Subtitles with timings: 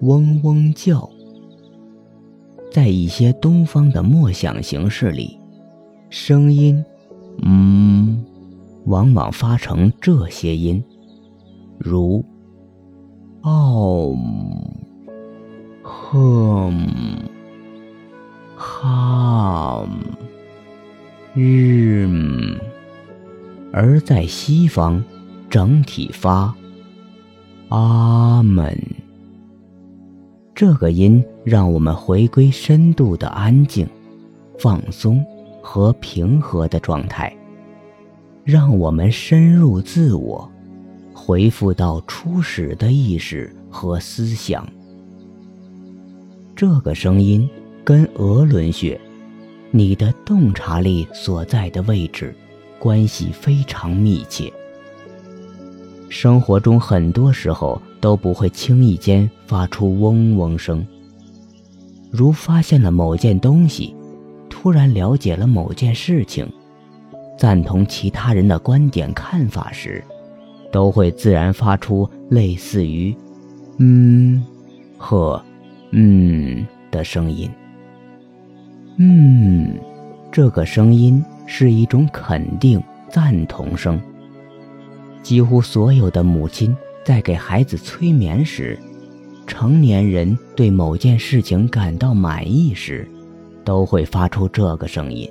[0.00, 1.08] 嗡嗡叫。
[2.70, 5.38] 在一些东方的默想形式里，
[6.10, 6.84] 声音
[7.42, 8.24] “嗯”
[8.84, 10.84] 往往发成这些音，
[11.78, 12.24] 如
[13.42, 14.14] “嗷
[15.82, 16.86] ”“哼
[18.54, 19.88] ”“哈
[21.34, 22.06] ”“日”，
[23.72, 25.02] 而在西方，
[25.48, 26.54] 整体发
[27.70, 28.78] “阿门”。
[30.58, 33.88] 这个音让我们回归深度的安静、
[34.58, 35.24] 放松
[35.62, 37.32] 和平和的状态，
[38.42, 40.50] 让我们深入自我，
[41.14, 44.68] 回复到初始的意识和思想。
[46.56, 47.48] 这个声音
[47.84, 49.00] 跟额轮穴，
[49.70, 52.34] 你的洞察力所在的位置，
[52.80, 54.52] 关系非常密切。
[56.08, 60.86] 生活中很多时候都不会轻易间发出嗡嗡声。
[62.10, 63.94] 如发现了某件东西，
[64.48, 66.50] 突然了解了某件事情，
[67.36, 70.02] 赞同其他人的观点看法时，
[70.72, 73.14] 都会自然发出类似于
[73.78, 74.42] “嗯”
[74.96, 75.42] 和
[75.92, 77.50] “嗯”的声音。
[78.96, 79.78] “嗯”
[80.32, 84.00] 这个声音是一种肯定、赞同声。
[85.22, 86.74] 几乎所有的母亲
[87.04, 88.78] 在给孩子催眠时，
[89.46, 93.08] 成年人对某件事情感到满意时，
[93.64, 95.30] 都会发出这个声音。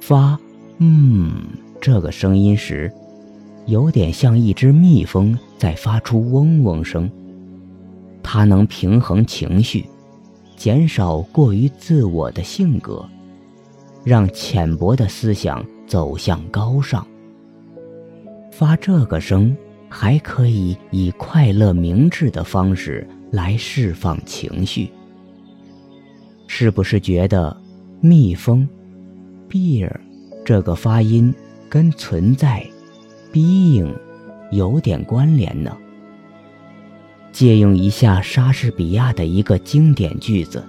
[0.00, 0.38] 发
[0.78, 1.32] “嗯”
[1.80, 2.90] 这个声音时，
[3.66, 7.10] 有点像一只蜜蜂在发出嗡嗡声。
[8.22, 9.86] 它能平衡情绪，
[10.56, 13.06] 减少过于自我的性格，
[14.04, 17.06] 让浅薄的思想走向高尚。
[18.58, 19.56] 发这个声，
[19.88, 24.90] 还可以以快乐明智的方式来释放情绪。
[26.48, 27.56] 是不是觉得
[28.02, 28.68] “蜜蜂
[29.48, 29.88] ”（beer）
[30.44, 31.32] 这个发音
[31.68, 32.66] 跟存在
[33.32, 33.94] （being）
[34.50, 35.76] 有点关联呢？
[37.30, 40.64] 借用一下莎士比亚的一个经典句子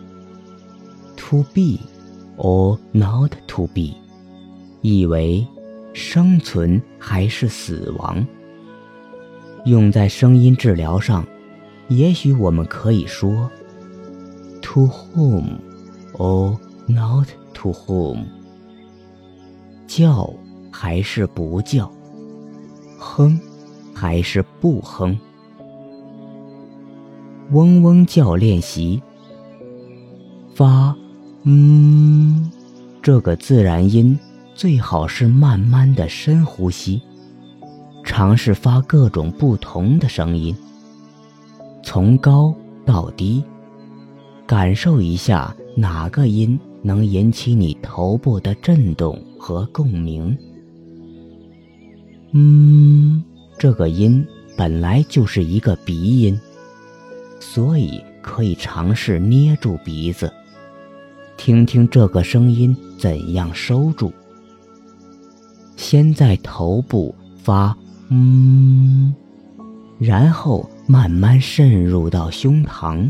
[1.18, 1.80] ：“to be
[2.38, 3.96] or not to be”，
[4.84, 5.44] 意为。
[5.94, 8.26] 生存还是死亡？
[9.66, 11.26] 用在声音治疗上，
[11.90, 13.50] 也许我们可以说
[14.62, 15.58] ：“To whom
[16.14, 16.58] or
[16.88, 18.24] not to whom？”
[19.86, 20.34] 叫
[20.72, 21.92] 还是不叫？
[22.98, 23.40] 哼
[23.94, 25.18] 还是不哼？
[27.52, 29.02] 嗡嗡叫练习，
[30.54, 30.96] 发
[31.44, 32.50] “嗯”
[33.02, 34.18] 这个自然音。
[34.59, 37.02] 最好是慢慢的深呼吸，
[38.03, 40.53] 尝试发各种不同的声音，
[41.81, 42.53] 从高
[42.86, 43.42] 到低，
[44.46, 50.38] 感受一下哪个音能引起你头部的震动和共鸣。
[52.34, 53.24] 嗯，
[53.58, 54.28] 这个音
[54.58, 56.38] 本来就是一个鼻音，
[57.40, 60.30] 所以可以尝试捏住鼻子，
[61.38, 64.12] 听听这个声音怎样收住。
[65.80, 67.76] 先在头部发
[68.12, 69.16] “嗯”，
[69.98, 73.10] 然后慢慢渗入到胸膛，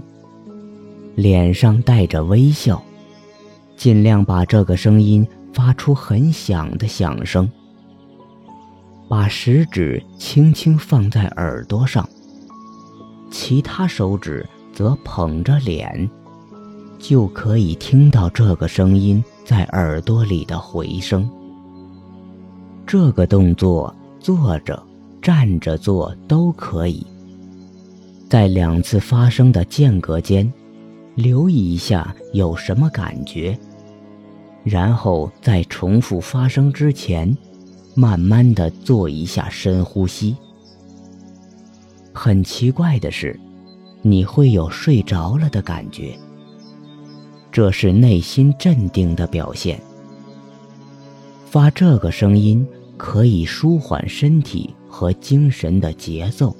[1.15, 2.79] 脸上带着微笑，
[3.75, 7.49] 尽量把这个声音发出很响的响声。
[9.09, 12.07] 把食指轻轻放在耳朵上，
[13.31, 16.07] 其他手指则捧着脸，
[16.99, 21.27] 就可以听到这个声音在耳朵里的回声。
[22.91, 24.81] 这个动作坐着、
[25.21, 27.05] 站着做都可以。
[28.27, 30.51] 在两次发声的间隔间，
[31.13, 33.55] 留意一下有什么感觉，
[34.63, 37.37] 然后在重复发声之前，
[37.93, 40.35] 慢慢的做一下深呼吸。
[42.11, 43.39] 很奇怪的是，
[44.01, 46.17] 你会有睡着了的感觉，
[47.51, 49.79] 这是内心镇定的表现。
[51.45, 52.67] 发这个声音。
[52.99, 56.53] 可以舒缓身体和精神的节奏，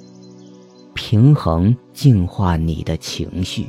[0.94, 3.66] 平衡净化你的情绪。